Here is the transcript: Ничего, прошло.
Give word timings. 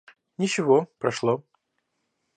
Ничего, 0.37 0.87
прошло. 0.97 1.43